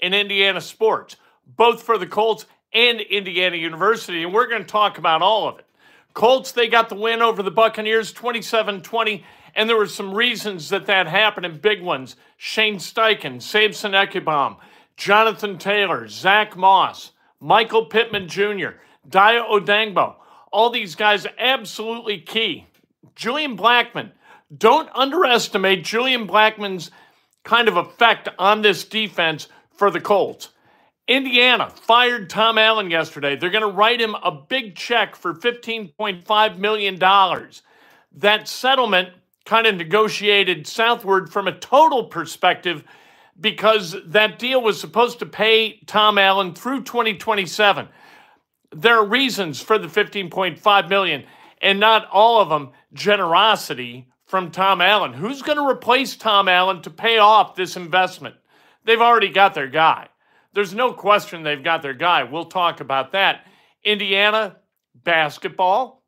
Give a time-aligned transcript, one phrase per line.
[0.00, 4.22] In Indiana sports, both for the Colts and Indiana University.
[4.22, 5.66] And we're going to talk about all of it.
[6.14, 9.24] Colts, they got the win over the Buccaneers 27 20.
[9.54, 12.16] And there were some reasons that that happened and big ones.
[12.36, 14.56] Shane Steichen, Samson Ebukam,
[14.96, 20.14] Jonathan Taylor, Zach Moss, Michael Pittman Jr., Dayo Odeyingbo.
[20.52, 22.66] All these guys absolutely key.
[23.14, 24.12] Julian Blackmon.
[24.56, 26.90] Don't underestimate Julian Blackmon's
[27.44, 29.48] kind of effect on this defense
[29.80, 30.50] for the Colts.
[31.08, 33.34] Indiana fired Tom Allen yesterday.
[33.34, 36.98] They're going to write him a big check for $15.5 million.
[38.12, 39.08] That settlement
[39.46, 42.84] kind of negotiated southward from a total perspective
[43.40, 47.88] because that deal was supposed to pay Tom Allen through 2027.
[48.76, 51.24] There are reasons for the 15.5 million
[51.62, 55.14] and not all of them generosity from Tom Allen.
[55.14, 58.34] Who's going to replace Tom Allen to pay off this investment?
[58.90, 60.08] They've already got their guy.
[60.52, 62.24] There's no question they've got their guy.
[62.24, 63.46] We'll talk about that.
[63.84, 64.56] Indiana
[64.96, 66.02] basketball,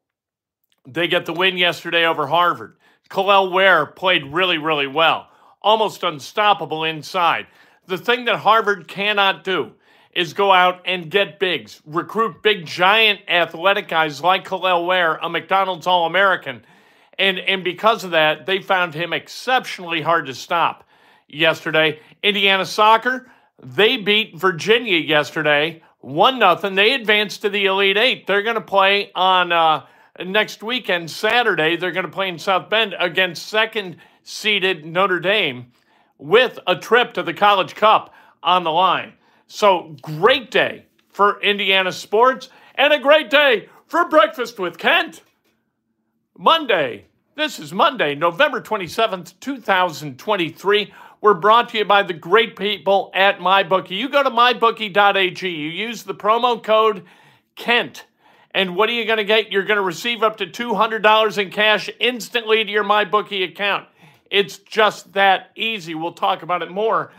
[0.85, 2.77] they get the win yesterday over Harvard.
[3.09, 5.29] Kel'el Ware played really, really well,
[5.63, 7.47] almost unstoppable inside.
[7.87, 9.75] The thing that Harvard cannot do
[10.13, 15.29] is go out and get bigs, recruit big, giant, athletic guys like Kel'el Ware, a
[15.29, 16.65] McDonald's All American.
[17.17, 20.83] And, and because of that, they found him exceptionally hard to stop
[21.33, 21.99] yesterday.
[22.23, 23.27] Indiana soccer,
[23.63, 26.75] they beat Virginia yesterday, 1 nothing.
[26.75, 28.27] They advanced to the Elite Eight.
[28.27, 29.87] They're going to play on uh,
[30.25, 31.77] next weekend, Saturday.
[31.77, 35.73] They're going to play in South Bend against second seeded Notre Dame
[36.19, 39.15] with a trip to the College Cup on the line.
[39.47, 45.23] So, great day for Indiana sports and a great day for Breakfast with Kent.
[46.39, 47.07] Monday.
[47.35, 50.93] This is Monday, November 27th, 2023.
[51.23, 53.93] We're brought to you by the great people at MyBookie.
[53.93, 57.05] You go to mybookie.ag, you use the promo code
[57.55, 58.07] KENT.
[58.51, 59.53] And what are you going to get?
[59.53, 63.87] You're going to receive up to $200 in cash instantly to your MyBookie account.
[64.33, 65.95] It's just that easy.
[65.95, 67.13] We'll talk about it more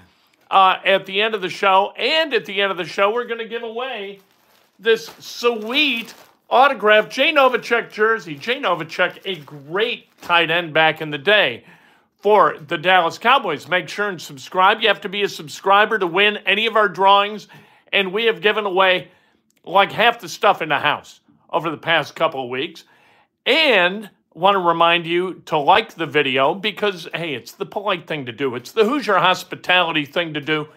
[0.51, 1.93] uh, at the end of the show.
[1.97, 4.19] And at the end of the show, we're going to give away
[4.77, 6.13] this sweet
[6.49, 8.35] autographed Jay Novacek jersey.
[8.35, 11.63] Jay Novacek, a great tight end back in the day
[12.23, 13.67] for the Dallas Cowboys.
[13.67, 14.79] Make sure and subscribe.
[14.81, 17.49] You have to be a subscriber to win any of our drawings.
[17.91, 19.09] And we have given away
[19.65, 21.19] like half the stuff in the house
[21.49, 22.85] over the past couple of weeks.
[23.45, 28.25] And want to remind you to like the video because, hey, it's the polite thing
[28.27, 28.55] to do.
[28.55, 30.69] It's the Hoosier hospitality thing to do.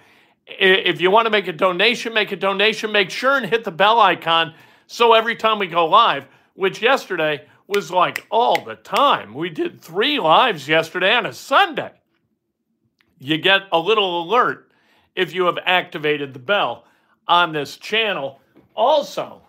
[0.48, 2.90] If you want to make a donation, make a donation.
[2.90, 4.52] Make sure and hit the bell icon
[4.88, 9.80] so every time we go live, which yesterday was like all the time, we did
[9.80, 11.92] three lives yesterday on a Sunday.
[13.18, 14.70] You get a little alert
[15.14, 16.84] if you have activated the bell
[17.26, 18.40] on this channel.
[18.74, 19.42] Also,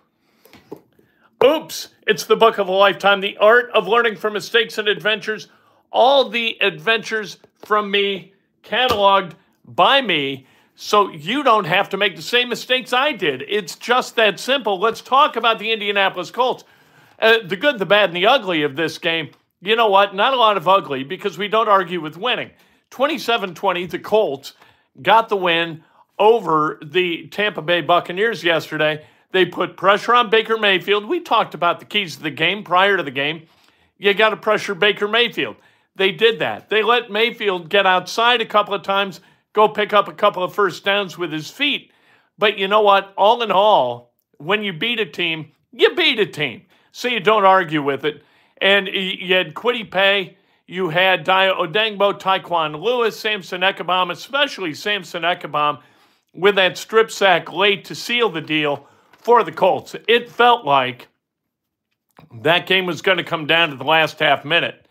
[1.44, 5.50] oops, it's the book of a lifetime, The Art of Learning from Mistakes and Adventures.
[5.92, 9.34] All the adventures from me, cataloged
[9.66, 13.44] by me so you don't have to make the same mistakes I did.
[13.48, 14.80] It's just that simple.
[14.80, 16.64] Let's talk about the Indianapolis Colts.
[17.20, 19.30] Uh, the good, the bad, and the ugly of this game.
[19.62, 20.14] You know what?
[20.14, 22.52] Not a lot of ugly because we don't argue with winning.
[22.92, 24.54] 27 20, the Colts
[25.02, 25.84] got the win
[26.20, 29.06] over the Tampa Bay Buccaneers yesterday.
[29.32, 31.08] They put pressure on Baker Mayfield.
[31.08, 33.48] We talked about the keys to the game prior to the game.
[33.98, 35.58] You got to pressure Baker Mayfield.
[35.96, 36.70] They did that.
[36.70, 39.20] They let Mayfield get outside a couple of times
[39.54, 41.92] go pick up a couple of first downs with his feet.
[42.38, 43.14] But you know what?
[43.18, 46.67] All in all, when you beat a team, you beat a team.
[46.98, 48.24] So you don't argue with it.
[48.60, 50.36] And you had Kwity Paye,
[50.66, 55.84] you had Dayo Odeyingbo, Tyquan Lewis, Samson Ebukam, especially Samson Ebukam.
[56.34, 59.96] with that strip sack late to seal the deal for the Colts.
[60.08, 61.08] It felt like
[62.42, 64.88] that game was going to come down to the last half minute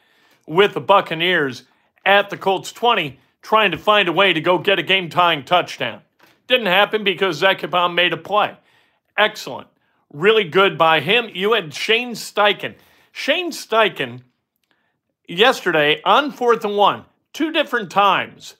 [0.46, 1.64] with the Buccaneers
[2.04, 5.44] at the Colts 20 trying to find a way to go get a game tying
[5.44, 6.02] touchdown.
[6.46, 8.56] Didn't happen because Ebukam made a play.
[9.18, 9.66] Excellent.
[10.12, 11.30] Really good by him.
[11.32, 12.74] You had Shane Steichen.
[13.12, 14.22] Shane Steichen
[15.28, 18.56] yesterday on fourth and one, two different times,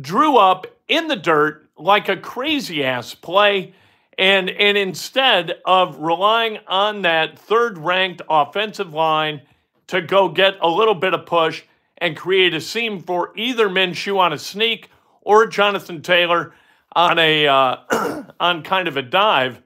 [0.00, 3.74] drew up in the dirt like a crazy ass play.
[4.18, 9.42] And, and instead of relying on that third ranked offensive line
[9.88, 11.62] to go get a little bit of push
[11.98, 14.90] and create a seam for either Minshew on a sneak
[15.20, 16.54] or Jonathan Taylor
[16.92, 19.60] on a uh, on kind of a dive,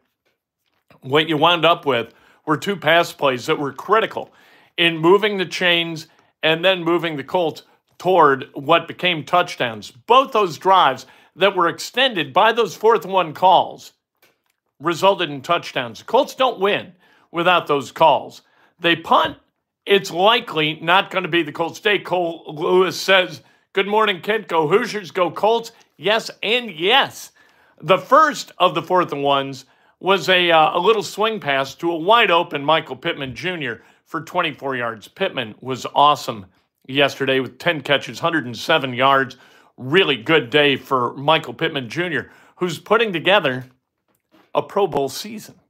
[1.03, 2.13] what you wound up with
[2.47, 4.33] were two pass plays that were critical
[4.77, 6.07] in moving the chains
[6.43, 7.63] and then moving the Colts
[7.99, 9.91] toward what became touchdowns.
[9.91, 11.07] Both those drives
[11.37, 13.93] that were extended by those fourth and one calls
[14.81, 16.03] resulted in touchdowns.
[16.03, 16.95] Colts don't win
[17.31, 18.43] without those calls.
[18.79, 19.37] They punt.
[19.85, 21.99] It's likely not going to be the Colts day.
[21.99, 23.43] Cole Lewis says,
[23.73, 24.49] Good morning, Kent.
[24.49, 25.73] Go Hoosiers, go Colts.
[25.97, 27.33] Yes, and yes.
[27.81, 29.65] The first of the fourth and ones
[30.01, 33.75] was a, uh, a little swing pass to a wide open Michael Pittman Jr.
[34.05, 35.09] for 24 yards.
[35.09, 36.47] Pittman was awesome
[36.89, 39.37] yesterday with 10 catches, 107 yards.
[39.77, 43.67] Really good day for Michael Pittman Jr., who's putting together
[44.55, 45.61] a Pro Bowl season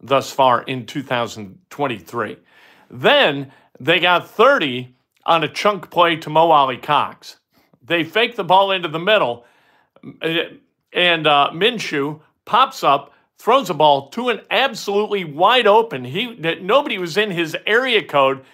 [0.00, 2.36] thus far in 2023.
[2.90, 4.94] Then they got 30
[5.26, 7.36] on a chunk play to Mo Alie-Cox.
[7.82, 9.44] They fake the ball into the middle,
[10.22, 16.04] and uh, Minshew pops up, throws the ball to an absolutely wide open.
[16.04, 18.44] He that nobody was in his area code.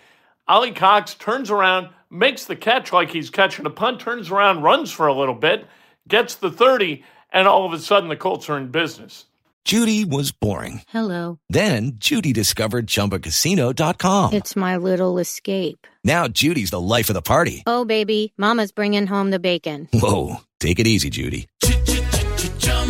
[0.48, 5.08] Alie-Cox turns around, makes the catch like he's catching a punt, turns around, runs for
[5.08, 5.66] a little bit,
[6.06, 7.02] gets the 30,
[7.32, 9.24] and all of a sudden the Colts are in business.
[9.64, 10.82] Judy was boring.
[10.86, 11.40] Hello.
[11.48, 14.34] Then Judy discovered ChumbaCasino.com.
[14.34, 15.88] It's my little escape.
[16.04, 17.64] Now Judy's the life of the party.
[17.66, 19.88] Oh, baby, Mama's bringing home the bacon.
[19.92, 21.48] Whoa, take it easy, Judy.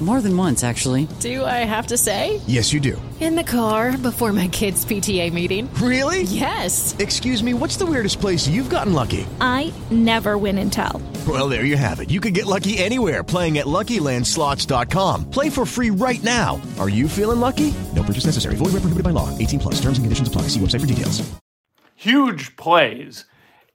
[0.00, 1.08] More than once, actually.
[1.18, 2.40] Do I have to say?
[2.46, 3.00] Yes, you do.
[3.18, 5.68] In the car before my kids' PTA meeting.
[5.74, 6.22] Really?
[6.22, 6.94] Yes.
[7.00, 9.26] Excuse me, what's the weirdest place you've gotten lucky?
[9.40, 11.02] I never win and tell.
[11.26, 12.10] Well, there you have it.
[12.10, 15.30] You can get lucky anywhere playing at LuckyLandSlots.com.
[15.30, 16.60] Play for free right now.
[16.78, 17.74] Are you feeling lucky?
[17.96, 18.54] No purchase necessary.
[18.54, 19.36] Void where prohibited by law.
[19.36, 19.74] 18 plus.
[19.80, 20.42] Terms and conditions apply.
[20.42, 21.28] See website for details.
[21.96, 23.24] Huge plays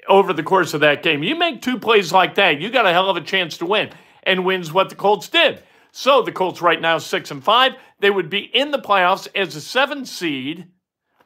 [0.07, 1.21] over the course of that game.
[1.23, 3.89] You make two plays like that, you got a hell of a chance to win.
[4.23, 5.61] And wins what the Colts did.
[5.95, 7.73] So the Colts right now six and five.
[7.99, 10.65] They would be in the playoffs as a seven seed,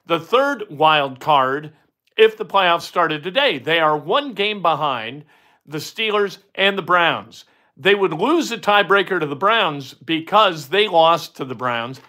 [0.05, 1.71] the third wild card
[2.17, 3.59] if the playoffs started today.
[3.59, 5.23] They are one game behind
[5.65, 7.45] the Steelers and the Browns.
[7.77, 12.01] They would lose a tiebreaker to the Browns because they lost to the Browns.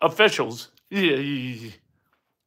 [0.00, 1.72] Officials, the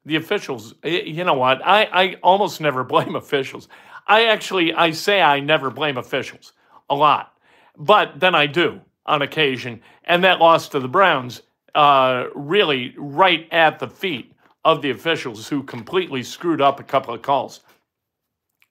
[0.08, 1.62] officials, you know what?
[1.64, 3.68] I, I almost never blame officials.
[4.08, 6.54] I actually, I say I never blame officials
[6.90, 7.38] a lot,
[7.78, 11.42] but then I do on occasion, and that loss to the Browns
[11.76, 17.14] uh, really right at the feet of the officials who completely screwed up a couple
[17.14, 17.62] of calls.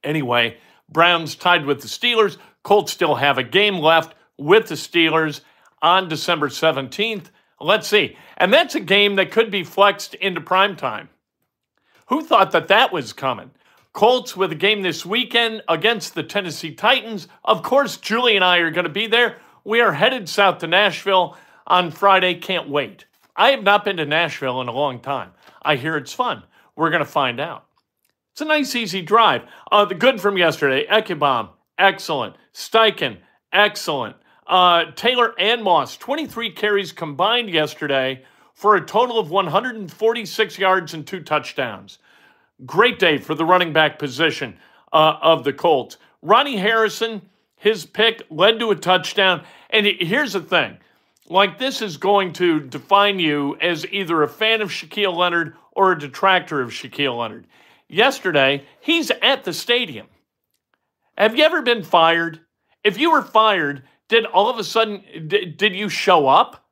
[0.05, 0.57] Anyway,
[0.89, 2.37] Browns tied with the Steelers.
[2.63, 5.41] Colts still have a game left with the Steelers
[5.83, 7.27] on December 17th.
[7.61, 8.17] Let's see.
[8.37, 11.11] And that's a game that could be flexed into prime time.
[12.07, 13.51] Who thought that that was coming?
[13.93, 17.29] Colts with a game this weekend against the Tennessee Titans.
[17.45, 19.37] Of course, Julie and I are going to be there.
[19.71, 22.35] We are headed south to Nashville on Friday.
[22.35, 23.05] Can't wait.
[23.37, 25.31] I have not been to Nashville in a long time.
[25.63, 26.43] I hear it's fun.
[26.75, 27.67] We're going to find out.
[28.33, 29.45] It's a nice, easy drive.
[29.71, 32.35] Uh, the good from yesterday Ebukam, excellent.
[32.53, 33.19] Steichen,
[33.53, 34.17] excellent.
[34.45, 38.25] Uh, Taylor and Moss, 23 carries combined yesterday
[38.55, 42.01] for a total of 146 yards and two touchdowns.
[42.67, 44.59] Great day for the running back position
[44.93, 45.97] uh, of the Colts.
[46.23, 47.23] Ronnie Harrison,
[47.61, 49.45] his pick led to a touchdown.
[49.69, 50.79] And here's the thing
[51.29, 55.93] like, this is going to define you as either a fan of Shaquille Leonard or
[55.93, 57.47] a detractor of Shaquille Leonard.
[57.87, 60.09] Yesterday, he's at the stadium.
[61.17, 62.41] Have you ever been fired?
[62.83, 66.65] If you were fired, did all of a sudden, did, you show up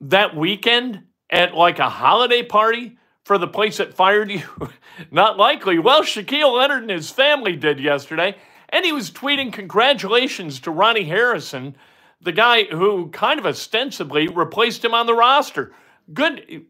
[0.00, 4.42] that weekend at like a holiday party for the place that fired you?
[5.12, 5.78] Not likely.
[5.78, 8.36] Well, Shaquille Leonard and his family did yesterday,
[8.70, 11.76] and he was tweeting congratulations to Ronnie Harrison,
[12.22, 15.72] the guy who kind of ostensibly replaced him on the roster.
[16.12, 16.66] Good.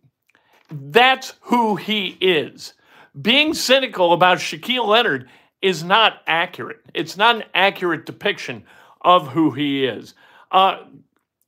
[0.70, 2.74] That's who he is.
[3.20, 5.28] Being cynical about Shaquille Leonard
[5.60, 6.80] is not accurate.
[6.94, 8.64] It's not an accurate depiction
[9.02, 10.14] of who he is.
[10.50, 10.84] Uh,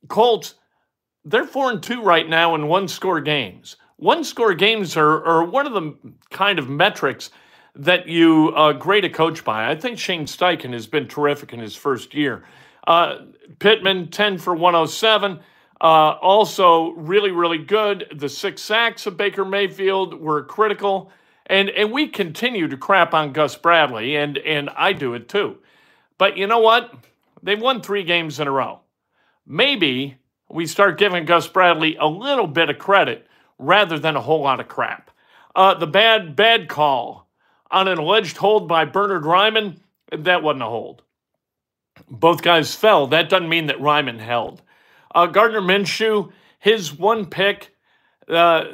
[0.07, 0.55] Colts,
[1.25, 3.77] they're 4 and 2 right now in one score games.
[3.95, 5.95] One score games are, are one of the
[6.29, 7.29] kind of metrics
[7.75, 9.69] that you uh, grade a coach by.
[9.69, 12.43] I think Shane Steichen has been terrific in his first year.
[12.85, 13.19] Uh,
[13.59, 15.39] Pittman, 10 for 107.
[15.81, 18.05] Uh, also, really, really good.
[18.15, 21.11] The six sacks of Baker Mayfield were critical.
[21.47, 25.57] And, and we continue to crap on Gus Bradley, and, and I do it too.
[26.17, 26.93] But you know what?
[27.41, 28.79] They've won three games in a row.
[29.45, 30.17] Maybe
[30.49, 33.27] we start giving Gus Bradley a little bit of credit
[33.59, 35.11] rather than a whole lot of crap.
[35.53, 37.27] Uh, the bad, bad call
[37.73, 39.77] on an alleged hold by Bernard Raimann,
[40.15, 41.01] that wasn't a hold.
[42.09, 43.07] Both guys fell.
[43.07, 44.61] That doesn't mean that Raimann held.
[45.13, 47.75] Uh, Gardner Minshew, his one pick,
[48.29, 48.65] uh,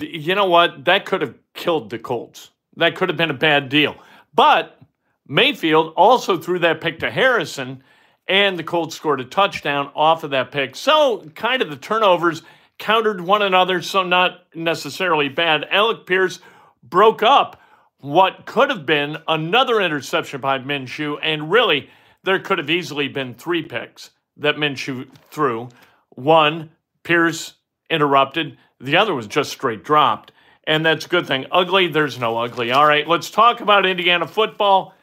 [0.00, 0.84] you know what?
[0.84, 2.50] That could have killed the Colts.
[2.76, 3.96] That could have been a bad deal.
[4.34, 4.78] But
[5.26, 7.82] Mayfield also threw that pick to Harrison,
[8.28, 10.76] and the Colts scored a touchdown off of that pick.
[10.76, 12.42] So, kind of the turnovers
[12.78, 15.66] countered one another, so not necessarily bad.
[15.70, 16.38] Alec Pierce
[16.82, 17.60] broke up
[18.00, 21.90] what could have been another interception by Minshew, and really,
[22.24, 25.68] there could have easily been three picks that Minshew threw.
[26.10, 26.70] One,
[27.02, 27.54] Pierce
[27.88, 30.32] interrupted, the other was just straight dropped.
[30.66, 31.46] And that's a good thing.
[31.52, 32.72] Ugly, there's no ugly.
[32.72, 34.94] All right, let's talk about Indiana football.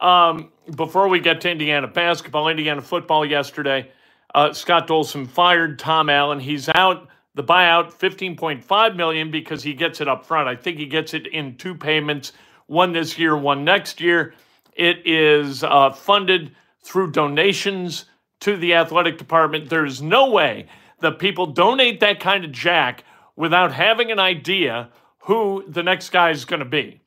[0.00, 3.90] Um, before we get to Indiana basketball, Indiana football yesterday,
[4.34, 6.40] uh, Scott Dolson fired Tom Allen.
[6.40, 10.48] He's out the buyout, 15.5 million because he gets it up front.
[10.48, 12.32] I think he gets it in two payments,
[12.66, 14.34] one this year, one next year.
[14.74, 18.06] It is uh, funded through donations
[18.40, 19.70] to the athletic department.
[19.70, 20.66] There's no way
[21.00, 23.04] that people donate that kind of jack
[23.36, 27.00] without having an idea who the next guy is going to be.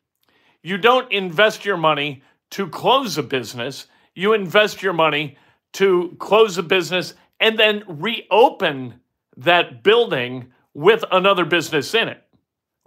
[0.64, 5.38] You don't invest your money to close a business, you invest your money
[5.74, 9.02] to close a business and then reopen
[9.38, 12.22] that building with another business in it,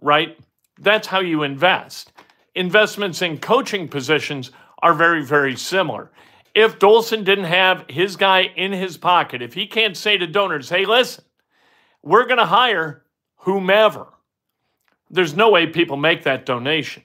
[0.00, 0.38] right?
[0.78, 2.12] That's how you invest.
[2.55, 4.50] Investments in coaching positions
[4.83, 6.11] are very, very similar.
[6.55, 10.69] If Dolson didn't have his guy in his pocket, if he can't say to donors,
[10.69, 11.25] hey, listen,
[12.02, 13.02] we're going to hire
[13.37, 14.09] whomever,
[15.11, 17.02] there's no way people make that donation.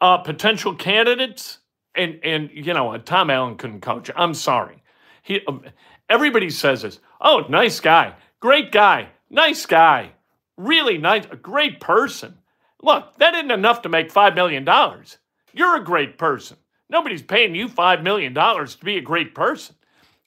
[0.00, 1.58] Uh, potential candidates,
[1.94, 4.10] and and you know, Tom Allen couldn't coach.
[4.16, 4.82] I'm sorry.
[5.22, 5.62] He, um,
[6.08, 7.00] everybody says this.
[7.20, 10.12] Oh, nice guy, great guy, nice guy,
[10.56, 12.38] really nice, a great person.
[12.82, 15.18] Look, that isn't enough to make five million dollars.
[15.52, 16.56] You're a great person.
[16.88, 19.76] Nobody's paying you five million dollars to be a great person.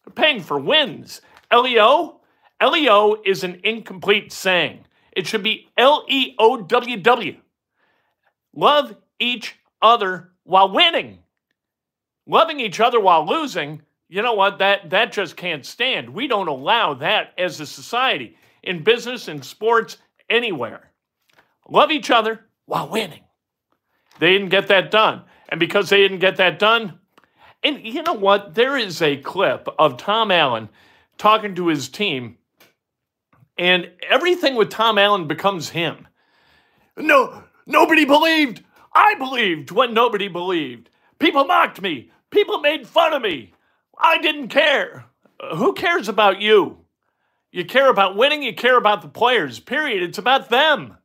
[0.05, 1.21] They're paying for wins.
[1.51, 2.21] LEO,
[2.61, 4.85] LEO is an incomplete saying.
[5.11, 7.37] It should be L E O W W.
[8.55, 11.19] Love each other while winning.
[12.25, 13.81] Loving each other while losing,
[14.13, 14.59] you know what?
[14.59, 16.07] That, that just can't stand.
[16.07, 19.97] We don't allow that as a society in business, in sports,
[20.29, 20.91] anywhere.
[21.67, 23.23] Love each other while winning.
[24.19, 25.23] They didn't get that done.
[25.49, 26.99] And because they didn't get that done,
[27.63, 28.53] and you know what?
[28.53, 30.69] There is a clip of Tom Allen
[31.17, 32.37] talking to his team
[33.57, 36.07] and everything with Tom Allen becomes him.
[36.95, 38.63] No, nobody believed.
[38.93, 40.91] I believed when nobody believed.
[41.17, 42.11] People mocked me.
[42.29, 43.53] People made fun of me.
[43.97, 45.05] I didn't care.
[45.55, 46.79] who cares about you?
[47.51, 50.01] You care about winning, you care about the players, period.
[50.01, 50.97] It's about them.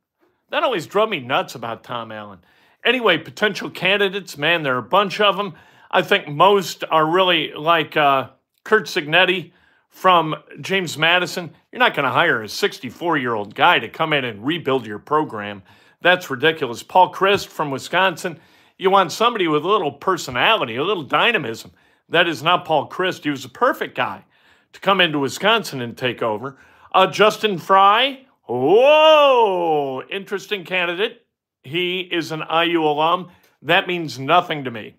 [0.49, 2.39] That always drove me nuts about Tom Allen.
[2.83, 5.53] Anyway, potential candidates, man, there are a bunch of them.
[5.91, 8.29] I think most are really like uh,
[8.63, 9.51] Curt Cignetti,
[9.89, 14.13] from James Madison, you're not going to hire a 64 year old guy to come
[14.13, 15.63] in and rebuild your program.
[16.01, 16.83] That's ridiculous.
[16.83, 18.39] Paul Chryst from Wisconsin,
[18.77, 21.71] you want somebody with a little personality, a little dynamism.
[22.09, 23.23] That is not Paul Chryst.
[23.23, 24.25] He was a perfect guy
[24.73, 26.57] to come into Wisconsin and take over.
[26.93, 31.23] Uh, Justin Frye, Whoa, interesting candidate.
[31.61, 33.29] He is an IU alum.
[33.61, 34.95] That means nothing to me.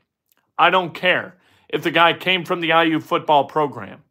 [0.57, 1.37] I don't care
[1.69, 4.05] if the guy came from the IU football program.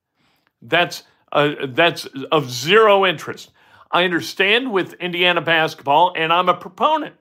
[0.62, 3.52] That's uh, that's of zero interest.
[3.92, 7.16] I understand with Indiana basketball, and I'm a proponent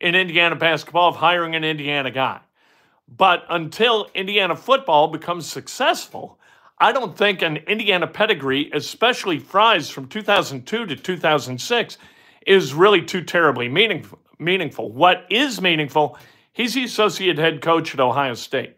[0.00, 2.40] in Indiana basketball of hiring an Indiana guy.
[3.14, 6.38] But until Indiana football becomes successful,
[6.78, 11.98] I don't think an Indiana pedigree, especially Frye's from 2002 to 2006,
[12.46, 14.90] is really too terribly meaningful.
[14.90, 16.18] What is meaningful,
[16.52, 18.76] he's the associate head coach at Ohio State.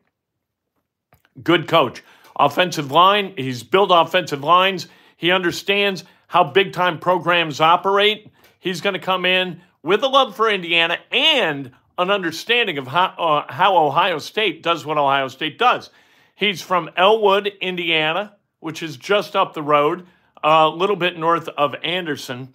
[1.42, 2.02] Good coach.
[2.36, 4.88] Offensive line, he's built offensive lines.
[5.16, 8.30] He understands how big time programs operate.
[8.58, 13.14] He's going to come in with a love for Indiana and an understanding of how,
[13.18, 15.90] uh, how Ohio State does what Ohio State does.
[16.34, 20.06] He's from Elwood, Indiana, which is just up the road,
[20.42, 22.54] a little bit north of Anderson.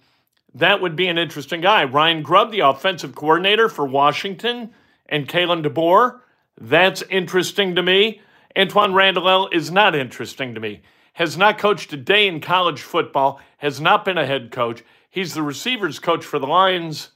[0.54, 1.84] That would be an interesting guy.
[1.84, 4.70] Ryan Grubb, the offensive coordinator for Washington,
[5.08, 6.20] and Kalen DeBoer.
[6.60, 8.20] That's interesting to me.
[8.56, 10.82] Antwaan Randle is not interesting to me.
[11.14, 14.82] Has not coached a day in college football, has not been a head coach.
[15.08, 17.10] He's the receivers coach for the Lions.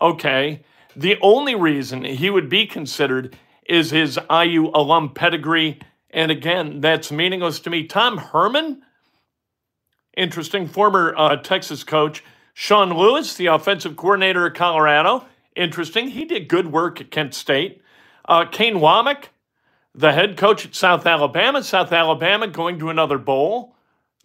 [0.00, 0.64] Okay.
[0.96, 5.80] The only reason he would be considered is his IU alum pedigree.
[6.10, 7.86] And again, that's meaningless to me.
[7.86, 8.82] Tom Herman,
[10.16, 12.22] interesting, former uh, Texas coach.
[12.54, 15.24] Sean Lewis, the offensive coordinator at Colorado,
[15.56, 16.08] interesting.
[16.08, 17.80] He did good work at Kent State.
[18.26, 19.26] Uh, Kane Wommack,
[19.94, 21.62] the head coach at South Alabama.
[21.62, 23.74] South Alabama going to another bowl.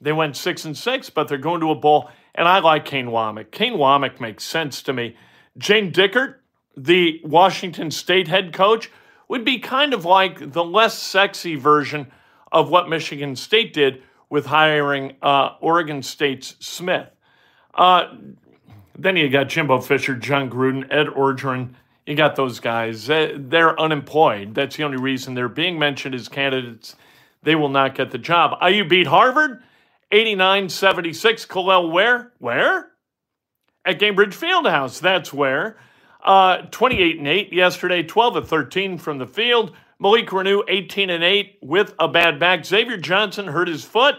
[0.02, 2.10] They went six and six, but they're going to a bowl.
[2.36, 3.52] And I like Kane Wommack.
[3.52, 5.16] Kane Wommack makes sense to me.
[5.58, 6.36] Jake Dickert,
[6.78, 8.90] the Washington State head coach,
[9.28, 12.08] would be kind of like the less sexy version
[12.52, 17.10] of what Michigan State did with hiring uh, Oregon State's Smith.
[17.74, 18.14] Uh,
[18.98, 21.74] then you got Jimbo Fisher, Jon Gruden, Ed Orgeron.
[22.06, 23.08] You got those guys.
[23.08, 24.56] They're unemployed.
[24.56, 26.96] That's the only reason they're being mentioned as candidates.
[27.44, 28.58] They will not get the job.
[28.62, 29.62] IU beat Harvard
[30.12, 31.46] 89 76.
[31.46, 32.32] Kel'el Ware?
[32.40, 32.92] Where?
[33.86, 35.00] At Gainbridge Fieldhouse.
[35.00, 35.78] That's where.
[36.28, 39.72] Uh, 28 and 8 yesterday, 12 of 13 from the field.
[39.98, 42.66] Malik Reneau, 18 and 8 with a bad back.
[42.66, 44.16] Xavier Johnson hurt his foot.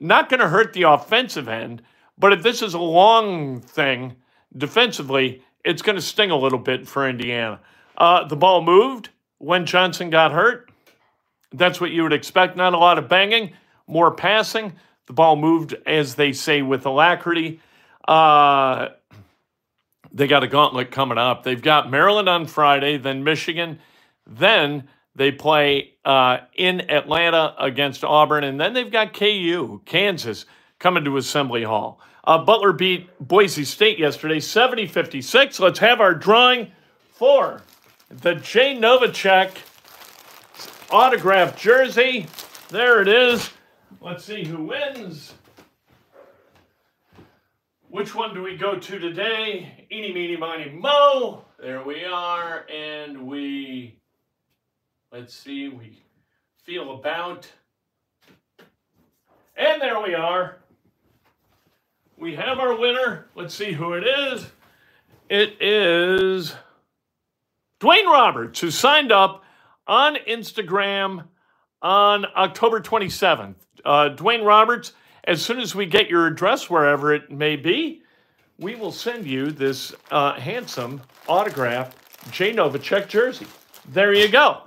[0.00, 1.82] Not going to hurt the offensive end,
[2.16, 4.16] but if this is a long thing
[4.56, 7.60] defensively, it's going to sting a little bit for Indiana.
[7.98, 10.70] Uh, the ball moved when Johnson got hurt.
[11.52, 12.56] That's what you would expect.
[12.56, 13.52] Not a lot of banging,
[13.86, 14.72] more passing.
[15.06, 17.60] The ball moved, as they say, with alacrity.
[18.08, 18.88] Uh,
[20.12, 21.42] they got a gauntlet coming up.
[21.42, 23.78] They've got Maryland on Friday, then Michigan,
[24.26, 30.46] then they play uh, in Atlanta against Auburn, and then they've got KU, Kansas,
[30.78, 32.00] coming to Assembly Hall.
[32.24, 35.58] Uh, Butler beat Boise State yesterday, 70 56.
[35.60, 36.72] Let's have our drawing
[37.10, 37.62] for
[38.08, 39.50] the Jay Novacek
[40.90, 42.26] autographed jersey.
[42.68, 43.50] There it is.
[44.00, 45.34] Let's see who wins.
[47.92, 49.86] Which one do we go to today?
[49.92, 51.44] Eeny, meeny, miny, mo.
[51.60, 52.64] There we are.
[52.74, 53.98] And we,
[55.12, 56.02] let's see, we
[56.64, 57.52] feel about.
[59.58, 60.56] And there we are.
[62.16, 63.26] We have our winner.
[63.34, 64.46] Let's see who it is.
[65.28, 66.54] It is
[67.78, 69.44] Dwayne Roberts, who signed up
[69.86, 71.24] on Instagram
[71.82, 73.56] on October 27th.
[73.84, 78.02] Uh, Dwayne Roberts, as soon as we get your address, wherever it may be,
[78.58, 81.96] we will send you this uh, handsome autographed
[82.30, 83.46] Jay Novacek jersey.
[83.88, 84.62] There you go.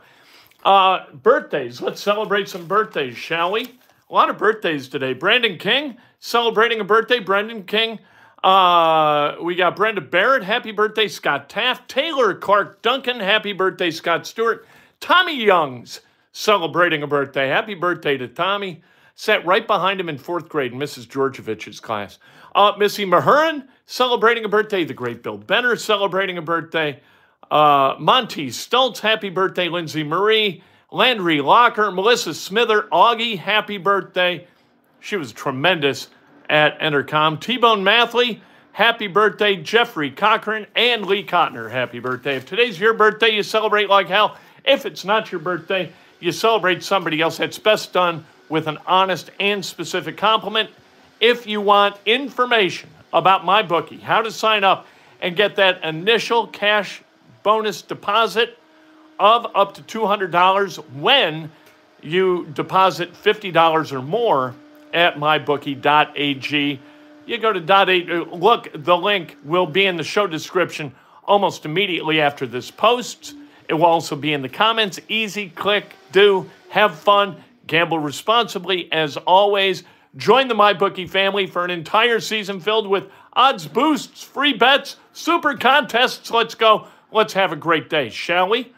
[0.63, 1.81] Uh, birthdays.
[1.81, 3.77] Let's celebrate some birthdays, shall we?
[4.09, 5.13] A lot of birthdays today.
[5.13, 7.19] Brandon King celebrating a birthday.
[7.19, 7.99] Brendan King.
[8.43, 10.43] Uh, we got Brenda Barrett.
[10.43, 11.89] Happy birthday, Scott Taft.
[11.89, 13.19] Taylor Clark Duncan.
[13.19, 14.67] Happy birthday, Scott Stewart.
[14.99, 17.47] Tommy Youngs celebrating a birthday.
[17.47, 18.83] Happy birthday to Tommy.
[19.15, 21.07] Sat right behind him in fourth grade in Mrs.
[21.07, 22.19] Georgievich's class.
[22.53, 24.83] Uh, Missy Mahurin celebrating a birthday.
[24.83, 26.99] The great Bill Benner celebrating a birthday.
[27.49, 29.69] Uh, Monty Stultz, happy birthday.
[29.69, 30.61] Lindsay Marie.
[30.91, 31.91] Landry Locker.
[31.91, 32.83] Melissa Smither.
[32.91, 34.45] Augie, happy birthday.
[34.99, 36.09] She was tremendous
[36.49, 37.39] at Entercom.
[37.39, 38.41] T Bone Mathley,
[38.73, 39.55] happy birthday.
[39.55, 42.35] Jeffrey Cochran and Lee Cotner, happy birthday.
[42.35, 44.37] If today's your birthday, you celebrate like hell.
[44.65, 47.37] If it's not your birthday, you celebrate somebody else.
[47.37, 50.69] That's best done with an honest and specific compliment.
[51.19, 54.87] If you want information about my bookie, how to sign up
[55.21, 57.01] and get that initial cash
[57.43, 58.57] bonus deposit
[59.19, 61.49] of up to $200 when
[62.01, 64.53] you deposit $50 or more
[64.93, 66.79] at mybookie.ag.
[67.25, 72.21] you go to dot Look, the link will be in the show description almost immediately
[72.21, 73.35] after this post.
[73.67, 74.99] It will also be in the comments.
[75.07, 78.91] Easy, click, do, have fun, gamble responsibly.
[78.91, 79.83] As always,
[80.15, 85.55] join the MyBookie family for an entire season filled with odds boosts, free bets, super
[85.55, 86.29] contests.
[86.31, 86.87] Let's go.
[87.11, 88.73] Let's have a great day, shall we?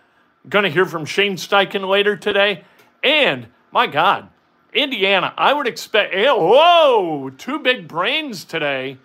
[0.50, 2.64] Going to hear from Shane Steichen later today.
[3.04, 4.30] And, my God,
[4.74, 8.98] Indiana, I would expect, eh, whoa, two big brains today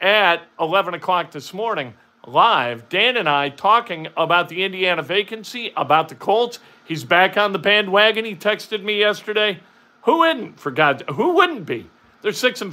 [0.00, 1.94] at 11 o'clock this morning,
[2.28, 2.88] live.
[2.88, 6.58] Dan and I talking about the Indiana vacancy, about the Colts.
[6.84, 8.24] He's back on the bandwagon.
[8.24, 9.60] He texted me yesterday.
[10.02, 11.88] Who wouldn't, for God, who wouldn't be?
[12.22, 12.72] They're six and